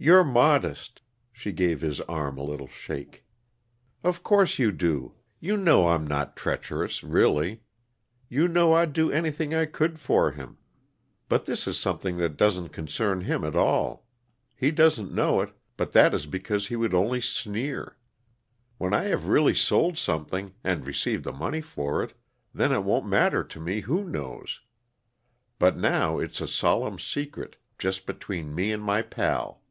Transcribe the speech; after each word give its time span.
"You're 0.00 0.22
modest!" 0.22 1.02
She 1.32 1.50
gave 1.50 1.80
his 1.80 2.00
arm 2.02 2.38
a 2.38 2.44
little 2.44 2.68
shake. 2.68 3.24
"Of 4.04 4.22
course 4.22 4.56
you 4.56 4.70
do. 4.70 5.14
You 5.40 5.56
know 5.56 5.88
I'm 5.88 6.06
not 6.06 6.36
treacherous, 6.36 7.02
really. 7.02 7.62
You 8.28 8.46
know 8.46 8.74
I'd 8.74 8.92
do 8.92 9.10
anything 9.10 9.56
I 9.56 9.66
could 9.66 9.98
for 9.98 10.30
him. 10.30 10.56
But 11.28 11.46
this 11.46 11.66
is 11.66 11.80
something 11.80 12.16
that 12.18 12.36
doesn't 12.36 12.68
concern 12.68 13.22
him 13.22 13.42
at 13.42 13.56
all. 13.56 14.06
He 14.54 14.70
doesn't 14.70 15.12
know 15.12 15.40
it, 15.40 15.50
but 15.76 15.90
that 15.94 16.14
is 16.14 16.26
because 16.26 16.68
he 16.68 16.76
would 16.76 16.94
only 16.94 17.20
sneer. 17.20 17.96
When 18.76 18.94
I 18.94 19.02
have 19.06 19.26
really 19.26 19.52
sold 19.54 19.98
something, 19.98 20.54
and 20.62 20.86
received 20.86 21.24
the 21.24 21.32
money 21.32 21.60
for 21.60 22.04
it, 22.04 22.14
then 22.54 22.70
it 22.70 22.84
won't 22.84 23.08
matter 23.08 23.42
to 23.42 23.58
me 23.58 23.80
who 23.80 24.04
knows. 24.04 24.60
But 25.58 25.76
now 25.76 26.18
it's 26.20 26.40
a 26.40 26.46
solemn 26.46 27.00
secret, 27.00 27.56
just 27.78 28.06
between 28.06 28.54
me 28.54 28.70
and 28.70 28.80
my 28.80 29.02
pal." 29.02 29.64